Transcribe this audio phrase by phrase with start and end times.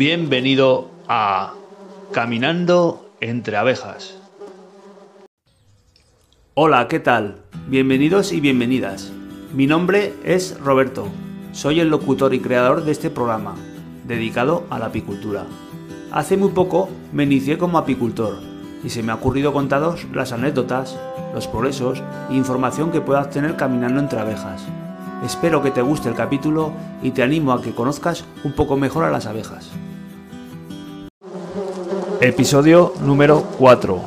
[0.00, 1.52] Bienvenido a
[2.10, 4.16] Caminando entre abejas.
[6.54, 7.42] Hola, ¿qué tal?
[7.66, 9.12] Bienvenidos y bienvenidas.
[9.52, 11.06] Mi nombre es Roberto.
[11.52, 13.56] Soy el locutor y creador de este programa,
[14.06, 15.44] dedicado a la apicultura.
[16.10, 18.38] Hace muy poco me inicié como apicultor
[18.82, 20.98] y se me ha ocurrido contaros las anécdotas,
[21.34, 24.64] los progresos e información que puedas tener caminando entre abejas.
[25.22, 29.04] Espero que te guste el capítulo y te animo a que conozcas un poco mejor
[29.04, 29.70] a las abejas.
[32.22, 33.98] Episodio número 4.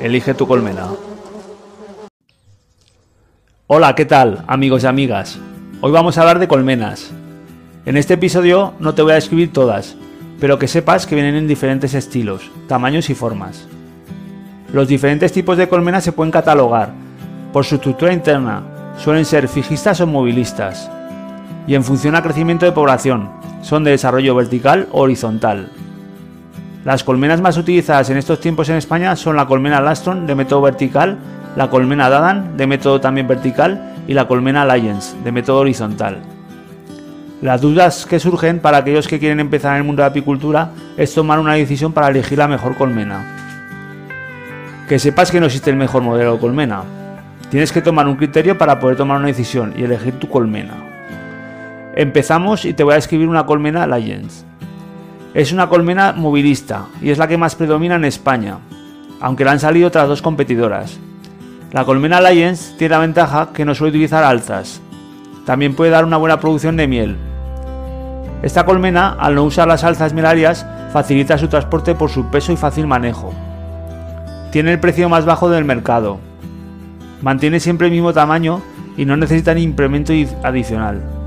[0.00, 0.86] Elige tu colmena.
[3.66, 5.38] Hola, ¿qué tal, amigos y amigas?
[5.82, 7.10] Hoy vamos a hablar de colmenas.
[7.84, 9.96] En este episodio no te voy a describir todas,
[10.40, 13.68] pero que sepas que vienen en diferentes estilos, tamaños y formas.
[14.72, 16.94] Los diferentes tipos de colmenas se pueden catalogar
[17.52, 20.90] por su estructura interna, suelen ser fijistas o movilistas,
[21.66, 23.28] y en función al crecimiento de población,
[23.60, 25.68] son de desarrollo vertical o horizontal.
[26.84, 30.62] Las colmenas más utilizadas en estos tiempos en España son la colmena Lastron de método
[30.62, 31.18] vertical,
[31.56, 36.18] la colmena Dadan de método también vertical y la colmena Alliance de método horizontal.
[37.42, 40.70] Las dudas que surgen para aquellos que quieren empezar en el mundo de la apicultura
[40.96, 43.24] es tomar una decisión para elegir la mejor colmena.
[44.88, 46.82] Que sepas que no existe el mejor modelo de colmena,
[47.50, 50.74] Tienes que tomar un criterio para poder tomar una decisión y elegir tu colmena.
[51.96, 54.44] Empezamos y te voy a escribir una colmena Lions.
[55.38, 58.58] Es una colmena movilista y es la que más predomina en España,
[59.20, 60.98] aunque le han salido otras dos competidoras.
[61.70, 64.80] La colmena Lions tiene la ventaja que no suele utilizar alzas.
[65.46, 67.16] También puede dar una buena producción de miel.
[68.42, 72.56] Esta colmena, al no usar las alzas mielarias, facilita su transporte por su peso y
[72.56, 73.32] fácil manejo.
[74.50, 76.18] Tiene el precio más bajo del mercado,
[77.22, 78.60] mantiene siempre el mismo tamaño
[78.96, 80.12] y no necesita ni implemento
[80.42, 81.17] adicional.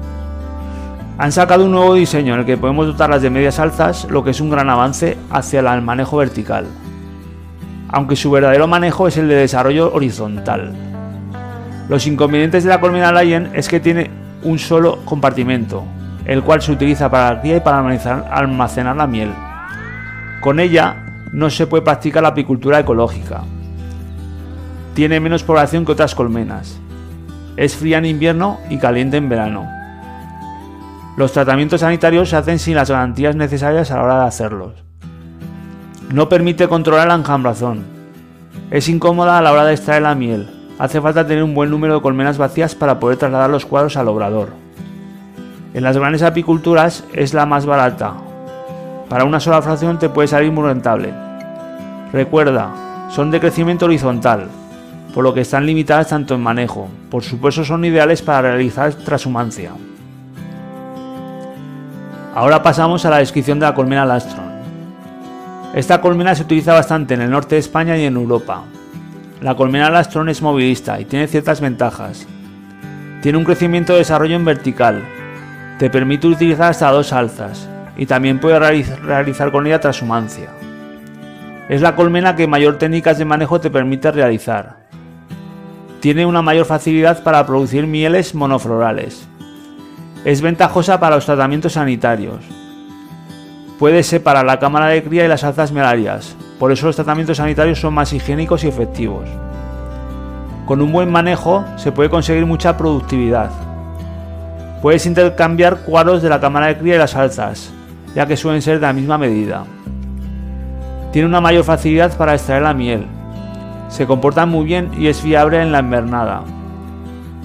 [1.22, 4.32] Han sacado un nuevo diseño en el que podemos dotarlas de medias alzas, lo que
[4.32, 6.66] es un gran avance hacia el manejo vertical,
[7.90, 10.74] aunque su verdadero manejo es el de desarrollo horizontal.
[11.90, 14.10] Los inconvenientes de la colmena Lion es que tiene
[14.42, 15.84] un solo compartimento,
[16.26, 17.78] el cual se utiliza para la cría y para
[18.32, 19.30] almacenar la miel.
[20.42, 23.44] Con ella no se puede practicar la apicultura ecológica,
[24.96, 26.80] tiene menos población que otras colmenas.
[27.58, 29.81] Es fría en invierno y caliente en verano.
[31.18, 34.74] Los tratamientos sanitarios se hacen sin las garantías necesarias a la hora de hacerlos.
[36.14, 37.84] No permite controlar la enjambrazón.
[38.70, 40.50] Es incómoda a la hora de extraer la miel.
[40.80, 44.08] Hace falta tener un buen número de colmenas vacías para poder trasladar los cuadros al
[44.08, 44.50] obrador.
[45.74, 48.14] En las grandes apiculturas es la más barata.
[49.10, 51.14] Para una sola fracción te puede salir muy rentable.
[52.14, 54.48] Recuerda, son de crecimiento horizontal,
[55.14, 56.88] por lo que están limitadas tanto en manejo.
[57.10, 59.72] Por supuesto son ideales para realizar transhumancia.
[62.34, 64.50] Ahora pasamos a la descripción de la colmena Lastron.
[65.74, 68.64] Esta colmena se utiliza bastante en el norte de España y en Europa.
[69.42, 72.26] La colmena Lastron es movilista y tiene ciertas ventajas.
[73.22, 75.04] Tiene un crecimiento de desarrollo en vertical,
[75.78, 80.50] te permite utilizar hasta dos alzas y también puede realizar con ella transhumancia.
[81.68, 84.78] Es la colmena que mayor técnicas de manejo te permite realizar,
[86.00, 89.28] tiene una mayor facilidad para producir mieles monoflorales.
[90.24, 92.44] Es ventajosa para los tratamientos sanitarios.
[93.80, 97.80] Puede separar la cámara de cría y las alzas melarias, por eso los tratamientos sanitarios
[97.80, 99.28] son más higiénicos y efectivos.
[100.68, 103.50] Con un buen manejo se puede conseguir mucha productividad.
[104.82, 107.74] Puedes intercambiar cuadros de la cámara de cría y las alzas,
[108.14, 109.64] ya que suelen ser de la misma medida.
[111.12, 113.08] Tiene una mayor facilidad para extraer la miel,
[113.92, 116.44] se comporta muy bien y es fiable en la invernada.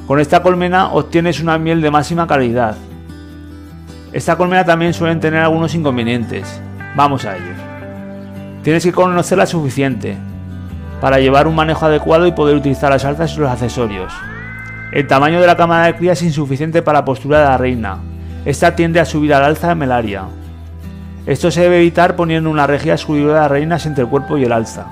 [0.07, 2.77] Con esta colmena obtienes una miel de máxima calidad.
[4.13, 6.61] Esta colmena también suelen tener algunos inconvenientes.
[6.95, 7.59] Vamos a ellos.
[8.63, 10.17] Tienes que conocerla suficiente
[11.01, 14.13] para llevar un manejo adecuado y poder utilizar las alzas y los accesorios.
[14.93, 17.99] El tamaño de la cámara de cría es insuficiente para la postura de la reina.
[18.45, 20.23] Esta tiende a subir al alza de melaria.
[21.27, 24.45] Esto se debe evitar poniendo una regia excluida de las reinas entre el cuerpo y
[24.45, 24.87] el alza.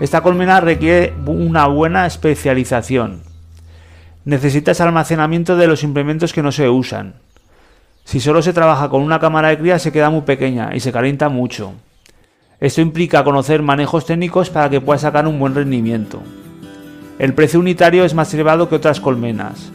[0.00, 3.29] Esta colmena requiere una buena especialización.
[4.30, 7.14] Necesitas almacenamiento de los implementos que no se usan.
[8.04, 10.92] Si solo se trabaja con una cámara de cría se queda muy pequeña y se
[10.92, 11.72] calienta mucho.
[12.60, 16.22] Esto implica conocer manejos técnicos para que puedas sacar un buen rendimiento.
[17.18, 19.72] El precio unitario es más elevado que otras colmenas.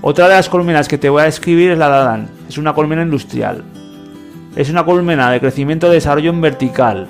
[0.00, 2.28] Otra de las colmenas que te voy a describir es la Dadan.
[2.48, 3.64] Es una colmena industrial.
[4.54, 7.08] Es una colmena de crecimiento y desarrollo en vertical,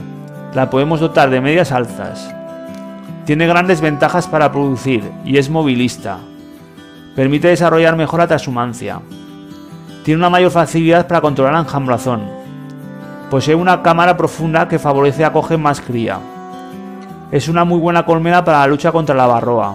[0.54, 2.34] la podemos dotar de medias alzas.
[3.26, 6.18] Tiene grandes ventajas para producir y es movilista.
[7.16, 9.00] Permite desarrollar mejor la transhumancia.
[10.04, 12.22] Tiene una mayor facilidad para controlar la enjambrazón.
[13.28, 16.20] Posee una cámara profunda que favorece acoger más cría.
[17.32, 19.74] Es una muy buena colmena para la lucha contra la barroa.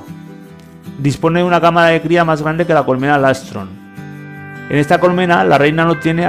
[0.98, 3.68] Dispone de una cámara de cría más grande que la colmena Lastron.
[4.70, 6.26] En esta colmena la reina no, tiene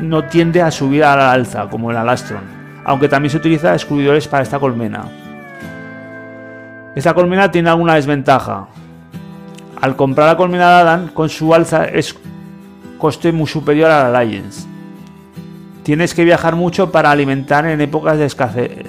[0.00, 2.42] no tiende a subir a la alza como en la Lastron,
[2.84, 5.06] aunque también se utiliza excluidores para esta colmena.
[6.94, 8.66] Esta colmena tiene alguna desventaja.
[9.80, 12.16] Al comprar la colmena de Adam con su alza es
[12.98, 14.66] coste muy superior a la Lions.
[15.84, 18.86] Tienes que viajar mucho para alimentar en épocas de escasez.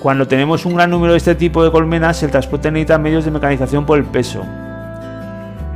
[0.00, 3.30] Cuando tenemos un gran número de este tipo de colmenas, el transporte necesita medios de
[3.30, 4.42] mecanización por el peso.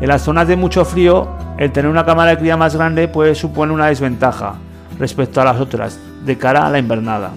[0.01, 1.29] En las zonas de mucho frío,
[1.59, 4.55] el tener una cámara de cría más grande puede suponer una desventaja
[4.99, 7.31] respecto a las otras, de cara a la invernada.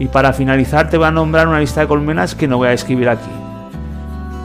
[0.00, 2.72] Y para finalizar te voy a nombrar una lista de colmenas que no voy a
[2.72, 3.30] escribir aquí.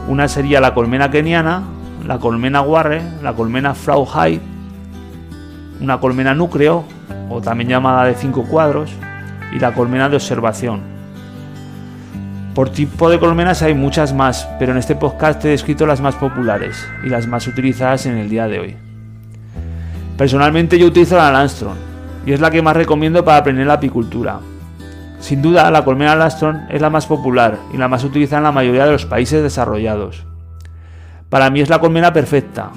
[0.08, 1.62] Una sería la colmena keniana,
[2.04, 4.42] la colmena guarre, la colmena Frauheit,
[5.80, 6.84] una colmena núcleo,
[7.30, 8.90] o también llamada de cinco cuadros,
[9.52, 10.80] y la colmena de observación.
[12.54, 16.16] Por tipo de colmenas hay muchas más, pero en este podcast he descrito las más
[16.16, 18.76] populares y las más utilizadas en el día de hoy.
[20.18, 21.76] Personalmente yo utilizo la Landstrom
[22.26, 24.38] y es la que más recomiendo para aprender la apicultura.
[25.24, 28.52] Sin duda, la colmena Landstrom es la más popular y la más utilizada en la
[28.52, 30.26] mayoría de los países desarrollados.
[31.30, 32.72] Para mí es la colmena perfecta.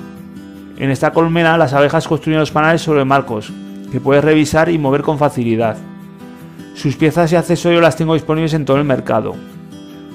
[0.77, 3.51] En esta colmena las abejas construyen los panales sobre marcos,
[3.91, 5.75] que puedes revisar y mover con facilidad.
[6.73, 9.35] Sus piezas y accesorios las tengo disponibles en todo el mercado.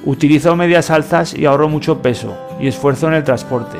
[0.07, 3.77] Utilizo medias alzas y ahorro mucho peso y esfuerzo en el transporte.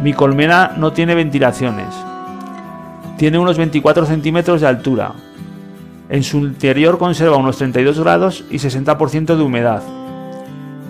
[0.00, 1.92] Mi colmena no tiene ventilaciones.
[3.16, 5.12] Tiene unos 24 centímetros de altura.
[6.12, 9.82] En su interior conserva unos 32 grados y 60% de humedad.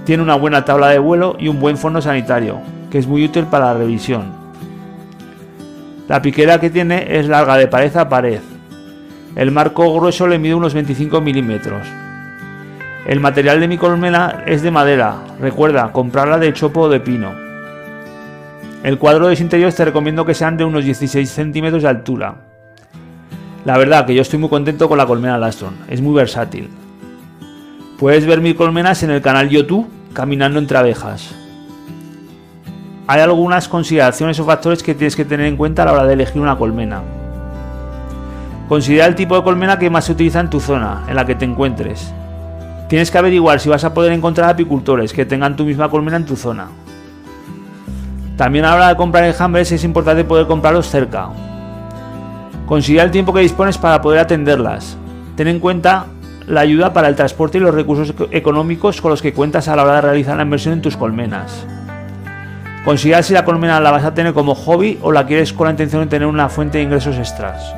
[0.04, 2.58] Tiene una buena tabla de vuelo y un buen fondo sanitario,
[2.90, 4.32] que es muy útil para la revisión.
[6.08, 8.40] La piquera que tiene es larga de pared a pared.
[9.36, 11.86] El marco grueso le mide unos 25 milímetros.
[13.06, 17.32] El material de mi colmena es de madera, recuerda comprarla de chopo o de pino.
[18.82, 22.51] El cuadro de interiores te recomiendo que sean de unos 16 centímetros de altura.
[23.64, 26.68] La verdad que yo estoy muy contento con la colmena Lastron, es muy versátil.
[27.98, 31.34] Puedes ver mis colmenas en el canal YouTube Caminando entre abejas.
[33.06, 36.12] Hay algunas consideraciones o factores que tienes que tener en cuenta a la hora de
[36.12, 37.00] elegir una colmena.
[38.68, 41.34] Considera el tipo de colmena que más se utiliza en tu zona, en la que
[41.34, 42.12] te encuentres.
[42.90, 46.26] Tienes que averiguar si vas a poder encontrar apicultores que tengan tu misma colmena en
[46.26, 46.68] tu zona.
[48.36, 51.30] También a la hora de comprar enjambres es importante poder comprarlos cerca.
[52.66, 54.96] Considera el tiempo que dispones para poder atenderlas.
[55.36, 56.06] Ten en cuenta
[56.46, 59.84] la ayuda para el transporte y los recursos económicos con los que cuentas a la
[59.84, 61.66] hora de realizar la inversión en tus colmenas.
[62.84, 65.70] Considera si la colmena la vas a tener como hobby o la quieres con la
[65.70, 67.74] intención de tener una fuente de ingresos extras.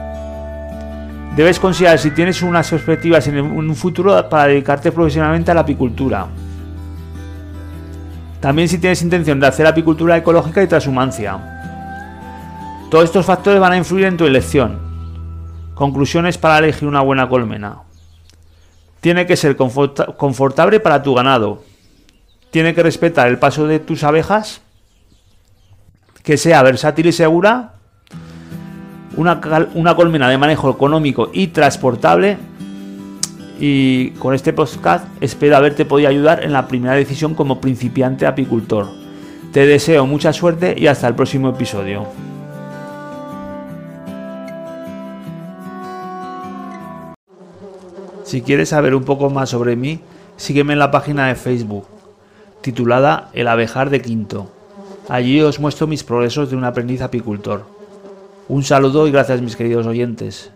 [1.37, 6.27] Debes considerar si tienes unas perspectivas en un futuro para dedicarte profesionalmente a la apicultura.
[8.41, 11.54] También si tienes intención de hacer apicultura ecológica y transhumancia.
[12.91, 14.79] Todos estos factores van a influir en tu elección.
[15.75, 17.79] Conclusiones para elegir una buena colmena.
[19.01, 21.63] Tiene que ser confortable para tu ganado.
[22.51, 24.63] Tiene que respetar el paso de tus abejas.
[26.23, 27.75] Que sea versátil y segura.
[29.17, 29.41] Una,
[29.75, 32.39] una colmena de manejo económico y transportable.
[33.59, 38.89] Y con este podcast espero haberte podido ayudar en la primera decisión como principiante apicultor.
[39.53, 42.07] Te deseo mucha suerte y hasta el próximo episodio.
[48.35, 50.01] Si quieres saber un poco más sobre mí,
[50.37, 51.87] sígueme en la página de Facebook,
[52.63, 54.51] titulada El abejar de Quinto.
[55.09, 57.65] Allí os muestro mis progresos de un aprendiz apicultor.
[58.49, 60.51] Un saludo y gracias mis queridos oyentes.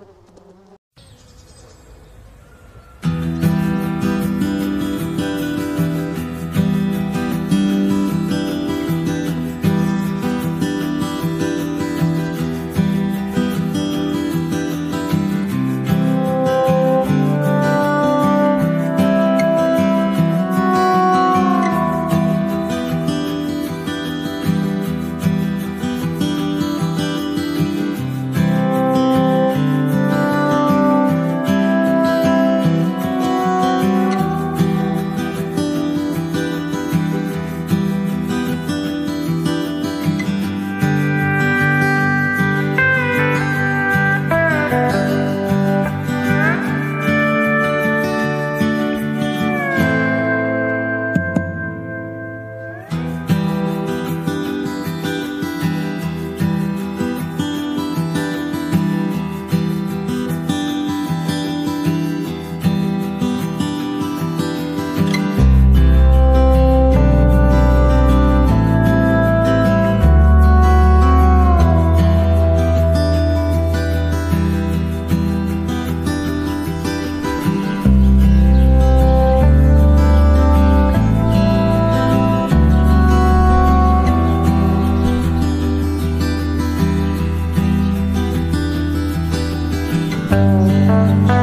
[90.39, 91.38] love.